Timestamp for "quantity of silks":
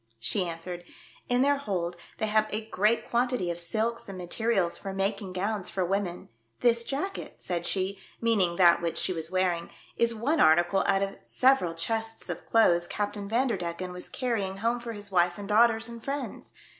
3.07-4.09